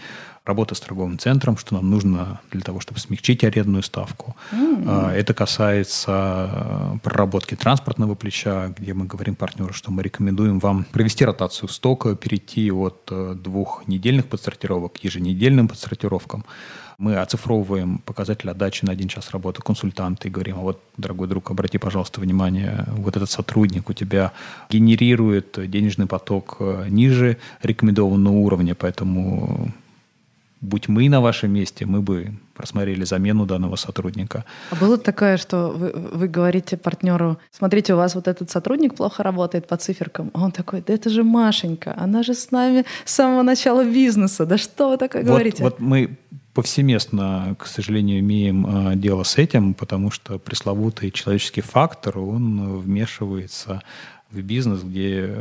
[0.49, 4.35] работы с торговым центром, что нам нужно для того, чтобы смягчить арендную ставку.
[4.51, 5.13] Mm-hmm.
[5.13, 11.25] Это касается э, проработки транспортного плеча, где мы говорим партнеру, что мы рекомендуем вам провести
[11.25, 16.45] ротацию стока, перейти от э, двух недельных подсортировок к еженедельным подсортировкам
[16.99, 21.51] мы оцифровываем показатель отдачи на один час работы консультанта и говорим, а вот, дорогой друг,
[21.51, 24.33] обрати, пожалуйста, внимание, вот этот сотрудник у тебя
[24.69, 29.73] генерирует денежный поток э, ниже рекомендованного уровня, поэтому
[30.61, 34.45] будь мы на вашем месте, мы бы просмотрели замену данного сотрудника.
[34.71, 39.23] А было такое, что вы, вы говорите партнеру, смотрите, у вас вот этот сотрудник плохо
[39.23, 40.31] работает по циферкам.
[40.35, 44.47] А он такой, да это же Машенька, она же с нами с самого начала бизнеса.
[44.47, 45.63] Да что вы такое вот, говорите?
[45.63, 46.17] Вот мы
[46.55, 53.83] повсеместно, к сожалению, имеем э, дело с этим, потому что пресловутый человеческий фактор, он вмешивается
[54.33, 55.37] в бизнес, где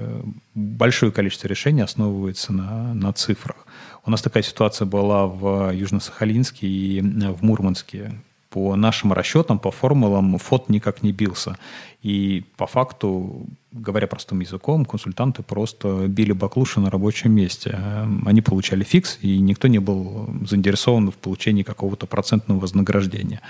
[0.54, 3.67] большое количество решений основывается на, на цифрах.
[4.08, 8.14] У нас такая ситуация была в Южно-Сахалинске и в Мурманске.
[8.50, 11.58] По нашим расчетам, по формулам, ФОД никак не бился.
[12.02, 17.78] И по факту, говоря простым языком, консультанты просто били баклуши на рабочем месте.
[18.26, 23.42] Они получали фикс, и никто не был заинтересован в получении какого-то процентного вознаграждения.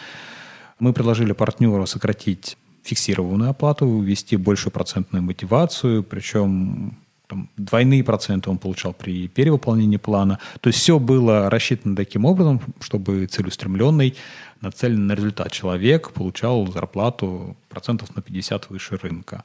[0.79, 8.57] Мы предложили партнеру сократить фиксированную оплату, ввести большую процентную мотивацию, причем там, двойные проценты он
[8.57, 10.39] получал при перевыполнении плана.
[10.61, 14.15] То есть все было рассчитано таким образом, чтобы целеустремленный,
[14.61, 19.43] нацеленный на результат человек получал зарплату процентов на 50 выше рынка.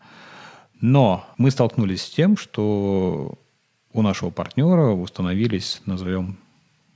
[0.81, 3.39] Но мы столкнулись с тем, что
[3.93, 6.39] у нашего партнера установились, назовем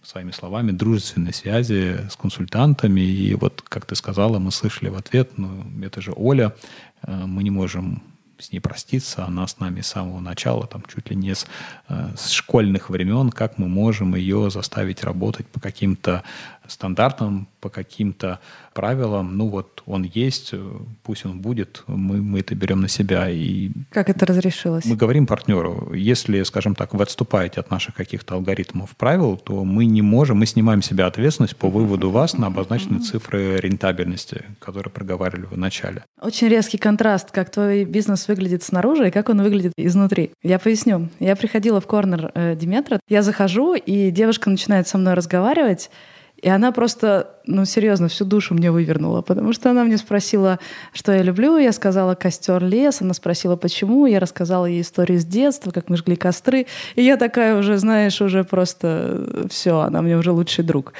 [0.02, 3.00] своими словами, дружественные связи с консультантами.
[3.00, 6.54] И вот, как ты сказала, мы слышали в ответ, ну, это же Оля,
[7.02, 8.02] э, мы не можем
[8.38, 11.46] с ней проститься, она с нами с самого начала, там чуть ли не с,
[11.88, 16.22] э, с школьных времен, как мы можем ее заставить работать по каким-то
[16.68, 18.38] стандартам, по каким-то
[18.74, 19.36] правилам.
[19.36, 20.54] Ну вот он есть,
[21.02, 23.28] пусть он будет, мы, мы это берем на себя.
[23.28, 24.84] И как это разрешилось?
[24.84, 29.86] Мы говорим партнеру, если, скажем так, вы отступаете от наших каких-то алгоритмов, правил, то мы
[29.86, 35.46] не можем, мы снимаем себя ответственность по выводу вас на обозначенные цифры рентабельности, которые проговаривали
[35.46, 36.04] в начале.
[36.20, 40.30] Очень резкий контраст, как твой бизнес выглядит снаружи и как он выглядит изнутри.
[40.44, 41.08] Я поясню.
[41.18, 45.90] Я приходила в корнер э, Диметра, я захожу, и девушка начинает со мной разговаривать,
[46.42, 50.58] и она просто, ну, серьезно, всю душу мне вывернула, потому что она мне спросила,
[50.92, 51.56] что я люблю.
[51.56, 53.00] Я сказала «Костер лес».
[53.00, 54.06] Она спросила, почему.
[54.06, 56.66] Я рассказала ей историю с детства, как мы жгли костры.
[56.94, 60.92] И я такая уже, знаешь, уже просто все, она мне уже лучший друг.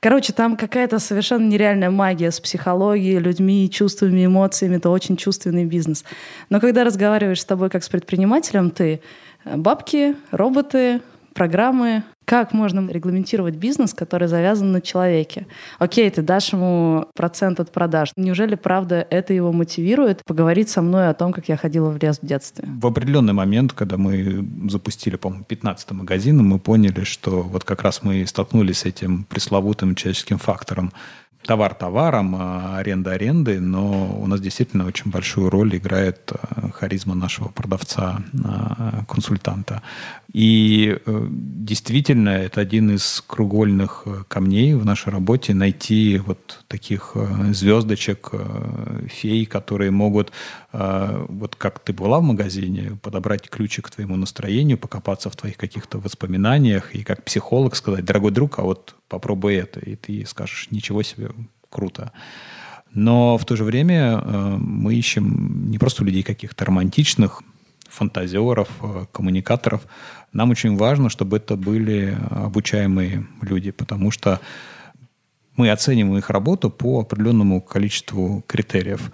[0.00, 4.76] Короче, там какая-то совершенно нереальная магия с психологией, людьми, чувствами, эмоциями.
[4.76, 6.04] Это очень чувственный бизнес.
[6.48, 9.02] Но когда разговариваешь с тобой как с предпринимателем, ты
[9.44, 11.02] э, бабки, роботы,
[11.34, 15.48] программы, как можно регламентировать бизнес, который завязан на человеке?
[15.80, 18.12] Окей, ты дашь ему процент от продаж.
[18.14, 22.20] Неужели, правда, это его мотивирует поговорить со мной о том, как я ходила в лес
[22.22, 22.68] в детстве?
[22.80, 28.04] В определенный момент, когда мы запустили, по-моему, 15 магазин, мы поняли, что вот как раз
[28.04, 30.92] мы столкнулись с этим пресловутым человеческим фактором
[31.46, 37.14] товар товаром, а аренда аренды, но у нас действительно очень большую роль играет э, харизма
[37.14, 39.82] нашего продавца, э, консультанта.
[40.32, 47.16] И э, действительно, это один из кругольных камней в нашей работе найти вот таких
[47.50, 48.32] звездочек,
[49.08, 50.32] фей, которые могут,
[50.72, 55.98] вот как ты была в магазине, подобрать ключик к твоему настроению, покопаться в твоих каких-то
[55.98, 61.02] воспоминаниях и как психолог сказать, дорогой друг, а вот попробуй это, и ты скажешь, ничего
[61.02, 61.30] себе,
[61.68, 62.12] круто.
[62.92, 67.42] Но в то же время э, мы ищем не просто людей каких-то романтичных,
[67.88, 69.86] фантазеров, э, коммуникаторов.
[70.32, 74.40] Нам очень важно, чтобы это были обучаемые люди, потому что
[75.56, 79.10] мы оцениваем их работу по определенному количеству критериев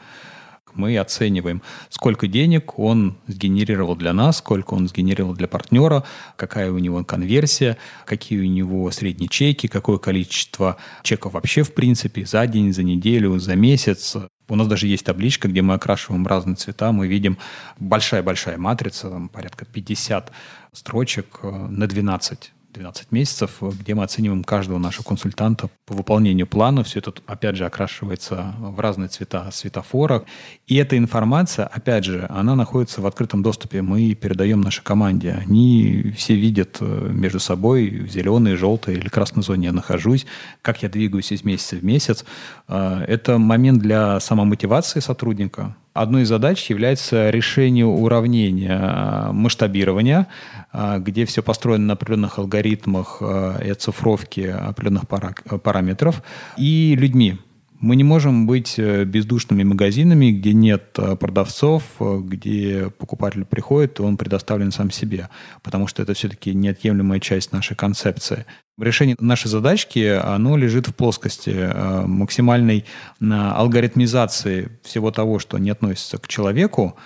[0.76, 6.04] мы оцениваем, сколько денег он сгенерировал для нас, сколько он сгенерировал для партнера,
[6.36, 12.24] какая у него конверсия, какие у него средние чеки, какое количество чеков вообще в принципе
[12.26, 14.16] за день, за неделю, за месяц.
[14.48, 17.36] У нас даже есть табличка, где мы окрашиваем разные цвета, мы видим
[17.78, 20.30] большая-большая матрица, там порядка 50
[20.72, 26.84] строчек э, на 12 12 месяцев, где мы оцениваем каждого нашего консультанта по выполнению плана.
[26.84, 30.24] Все это, опять же, окрашивается в разные цвета светофора.
[30.66, 33.82] И эта информация, опять же, она находится в открытом доступе.
[33.82, 35.32] Мы передаем нашей команде.
[35.32, 40.26] Они все видят э, между собой в зеленой, желтой или красной зоне я нахожусь,
[40.62, 42.24] как я двигаюсь из месяца в месяц.
[42.68, 50.26] Э, это момент для самомотивации сотрудника, Одной из задач является решение уравнения а, масштабирования,
[50.70, 56.22] а, где все построено на определенных алгоритмах а, и оцифровки определенных параметров,
[56.58, 57.38] и людьми.
[57.78, 63.98] Мы не можем быть э, бездушными магазинами, где нет э, продавцов, э, где покупатель приходит,
[63.98, 65.28] и он предоставлен сам себе,
[65.62, 68.46] потому что это все-таки неотъемлемая часть нашей концепции.
[68.78, 71.70] Решение нашей задачки, оно лежит в плоскости
[72.06, 72.84] максимальной
[73.20, 76.96] алгоритмизации всего того, что не относится к человеку,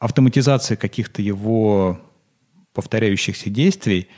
[0.00, 2.00] автоматизации каких-то его
[2.74, 4.08] повторяющихся действий,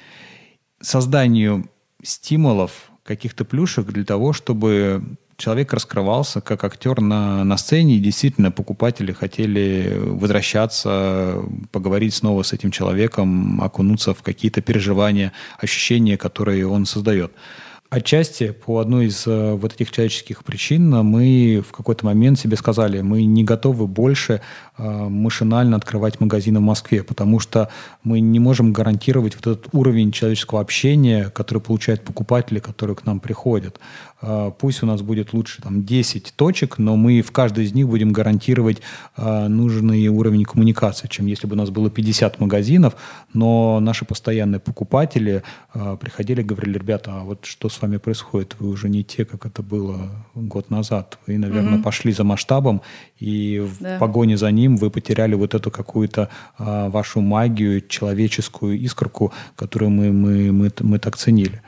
[0.80, 1.68] созданию
[2.02, 8.50] стимулов, каких-то плюшек для того, чтобы человек раскрывался как актер на, на сцене, и действительно
[8.50, 16.86] покупатели хотели возвращаться, поговорить снова с этим человеком, окунуться в какие-то переживания, ощущения, которые он
[16.86, 17.32] создает.
[17.94, 23.02] Отчасти по одной из э, вот этих человеческих причин мы в какой-то момент себе сказали,
[23.02, 24.40] мы не готовы больше
[24.76, 27.68] э, машинально открывать магазины в Москве, потому что
[28.02, 33.20] мы не можем гарантировать вот этот уровень человеческого общения, который получают покупатели, которые к нам
[33.20, 33.78] приходят.
[34.26, 37.88] Э, пусть у нас будет лучше там 10 точек, но мы в каждой из них
[37.88, 38.80] будем гарантировать
[39.16, 42.96] нужный уровень коммуникации, чем если бы у нас было 50 магазинов,
[43.32, 45.42] но наши постоянные покупатели
[46.00, 48.56] приходили и говорили, ребята, а вот что с вами происходит.
[48.58, 51.18] Вы уже не те, как это было год назад.
[51.26, 51.82] Вы, наверное, угу.
[51.82, 52.82] пошли за масштабом,
[53.18, 53.98] и в да.
[53.98, 60.52] погоне за ним вы потеряли вот эту какую-то вашу магию, человеческую искорку, которую мы, мы,
[60.52, 61.60] мы, мы так ценили.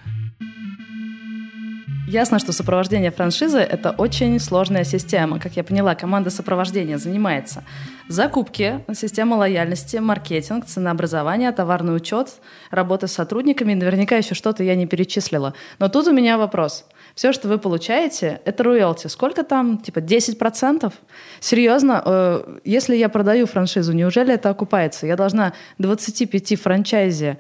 [2.08, 5.40] Ясно, что сопровождение франшизы– это очень сложная система.
[5.40, 7.64] Как я поняла, команда сопровождения занимается
[8.08, 12.34] закупки, система лояльности, маркетинг, ценообразование, товарный учет,
[12.70, 13.74] работа с сотрудниками.
[13.74, 15.54] Наверняка еще что-то я не перечислила.
[15.80, 16.84] Но тут у меня вопрос.
[17.16, 19.08] Все, что вы получаете, это роялти.
[19.08, 19.78] Сколько там?
[19.78, 20.92] Типа 10%?
[21.40, 22.02] Серьезно?
[22.04, 25.06] Э, если я продаю франшизу, неужели это окупается?
[25.06, 27.38] Я должна 25 франчайзи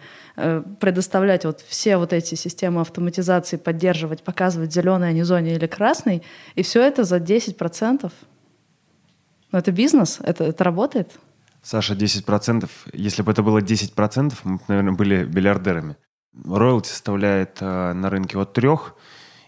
[0.80, 6.22] предоставлять вот все вот эти системы автоматизации, поддерживать, показывать зеленый, а не зоне или красный,
[6.54, 8.12] и все это за 10%.
[9.52, 11.10] Но это бизнес, это, это работает.
[11.62, 15.96] Саша, 10%, если бы это было 10%, мы бы, наверное, были миллиардерами.
[16.44, 18.68] Роялти составляет э, на рынке от 3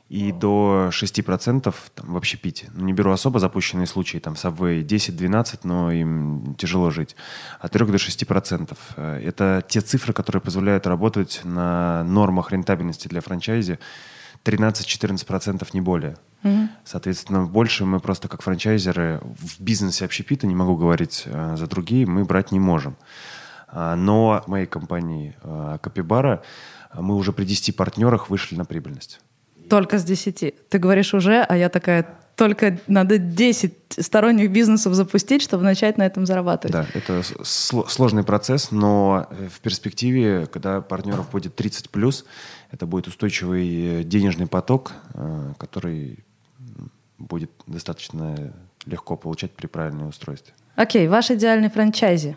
[0.08, 2.70] и до 6% там, в общепите.
[2.72, 7.14] Ну, не беру особо запущенные случаи, там Subway 10-12, но им тяжело жить.
[7.60, 8.76] От 3 до 6%.
[8.96, 13.78] Э, это те цифры, которые позволяют работать на нормах рентабельности для франчайзи
[14.44, 16.16] 13-14% не более.
[16.42, 16.68] Угу.
[16.84, 22.06] Соответственно, больше мы просто как франчайзеры в бизнесе общепита, не могу говорить э, за другие,
[22.06, 22.96] мы брать не можем.
[23.66, 26.42] А, но в моей компании э, Капибара
[26.94, 29.20] мы уже при 10 партнерах вышли на прибыльность.
[29.68, 30.68] Только с 10.
[30.68, 32.06] Ты говоришь уже, а я такая,
[32.36, 36.72] только надо 10 сторонних бизнесов запустить, чтобы начать на этом зарабатывать.
[36.72, 42.24] Да, это сложный процесс, но э, в перспективе, когда партнеров будет 30 плюс,
[42.70, 46.18] это будет устойчивый э, денежный поток, э, который
[47.18, 48.52] будет достаточно
[48.86, 50.54] легко получать при правильном устройстве.
[50.76, 52.36] Окей, ваш идеальный франчайзи.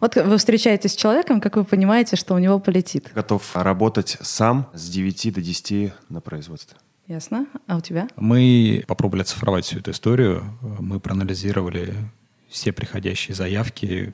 [0.00, 3.10] Вот вы встречаетесь с человеком, как вы понимаете, что у него полетит?
[3.14, 6.76] Готов работать сам с 9 до 10 на производстве.
[7.06, 7.46] Ясно.
[7.66, 8.08] А у тебя?
[8.16, 10.44] Мы попробовали оцифровать всю эту историю.
[10.80, 11.94] Мы проанализировали
[12.48, 14.12] все приходящие заявки,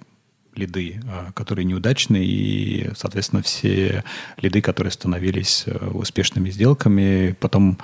[0.55, 4.05] лиды, а, которые неудачные, и, соответственно, все
[4.37, 7.35] лиды, которые становились э, успешными сделками.
[7.41, 7.79] Потом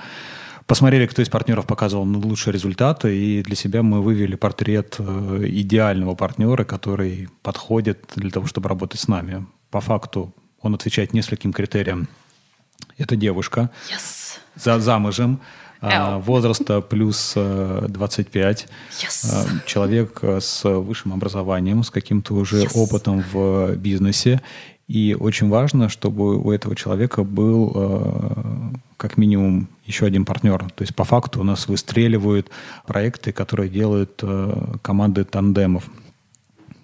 [0.69, 6.13] посмотрели, кто из партнеров показывал лучшие результаты, и для себя мы вывели портрет э, идеального
[6.13, 9.47] партнера, который подходит для того, чтобы работать с нами.
[9.71, 12.07] По факту он отвечает нескольким критериям.
[12.99, 14.37] Это девушка, yes.
[14.55, 15.41] за замужем,
[15.81, 16.21] Ow.
[16.21, 19.25] возраста плюс 25, э, yes.
[19.33, 22.71] Э, человек с высшим образованием, с каким-то уже yes.
[22.75, 24.39] опытом в бизнесе.
[24.89, 27.71] И очень важно, чтобы у этого человека был
[28.99, 30.59] как минимум еще один партнер.
[30.75, 32.51] То есть по факту у нас выстреливают
[32.85, 35.89] проекты, которые делают э, команды тандемов.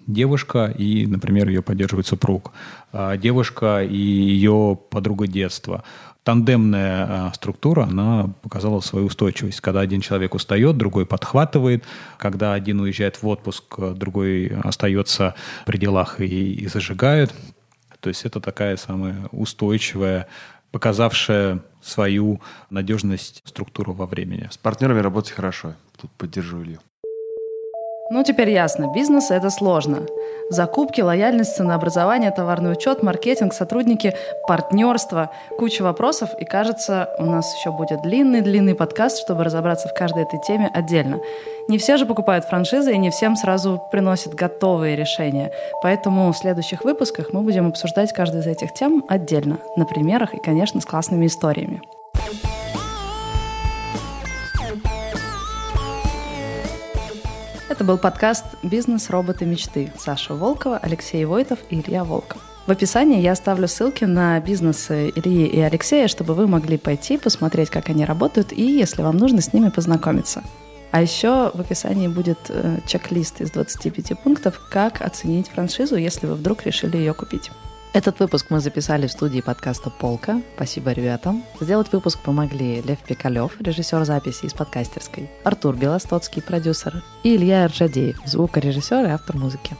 [0.06, 2.52] Девушка и, например, ее поддерживает супруг.
[2.90, 5.84] А девушка и ее подруга детства.
[6.24, 9.60] Тандемная э, структура, она показала свою устойчивость.
[9.60, 11.84] Когда один человек устает, другой подхватывает.
[12.16, 15.34] Когда один уезжает в отпуск, другой остается
[15.66, 17.34] при делах и, и зажигает.
[18.00, 20.26] То есть это такая самая устойчивая
[20.70, 24.48] показавшая свою надежность, структуру во времени.
[24.50, 25.74] С партнерами работать хорошо.
[25.98, 26.80] Тут поддержу Илью.
[28.08, 30.02] Ну, теперь ясно, бизнес— это сложно.
[30.48, 34.14] Закупки, лояльность, ценообразование, товарный учет, маркетинг, сотрудники,
[34.46, 36.30] партнерство, куча вопросов.
[36.38, 41.18] И кажется, у нас еще будет длинный-длинный подкаст, чтобы разобраться в каждой этой теме отдельно.
[41.66, 45.50] Не все же покупают франшизы, и не всем сразу приносят готовые решения.
[45.82, 50.38] Поэтому в следующих выпусках мы будем обсуждать каждую из этих тем отдельно, на примерах и,
[50.38, 51.82] конечно, с классными историями.
[57.68, 59.10] Это был подкаст «Бизнес.
[59.10, 59.44] Роботы.
[59.44, 59.92] Мечты».
[59.98, 62.40] Саша Волкова, Алексей Войтов и Илья Волков.
[62.64, 67.70] В описании я оставлю ссылки на бизнесы Ильи и Алексея, чтобы вы могли пойти посмотреть,
[67.70, 70.44] как они работают, и, если вам нужно, с ними познакомиться.
[70.92, 76.34] А еще в описании будет э, чек-лист из 25 пунктов, как оценить франшизу, если вы
[76.34, 77.50] вдруг решили ее купить.
[77.96, 80.42] Этот выпуск мы записали в студии подкаста «Полка».
[80.54, 81.42] Спасибо ребятам.
[81.62, 88.20] Сделать выпуск помогли Лев Пикалев, режиссер записи из подкастерской, Артур Белостоцкий, продюсер, и Илья Аржадеев,
[88.26, 89.74] звукорежиссер и автор музыки.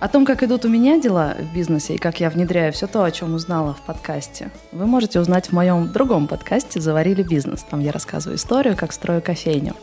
[0.00, 3.04] О том, как идут у меня дела в бизнесе и как я внедряю все то,
[3.04, 7.62] о чем узнала в подкасте, вы можете узнать в моем другом подкасте «Заварили бизнес».
[7.62, 9.76] Там я рассказываю историю, как строю кофейню.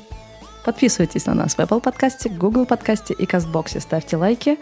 [0.66, 3.80] Подписывайтесь на нас в Apple подкасте, Google подкасте и Кастбоксе.
[3.80, 4.58] Ставьте лайки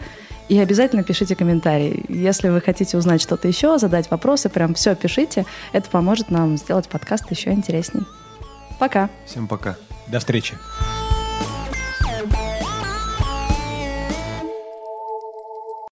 [0.48, 2.04] и обязательно пишите комментарии.
[2.08, 5.46] Если вы хотите узнать что-то еще, задать вопросы, прям все пишите.
[5.72, 8.02] Это поможет нам сделать подкаст еще интересней.
[8.78, 9.10] Пока.
[9.26, 9.76] Всем пока.
[10.08, 10.56] До встречи.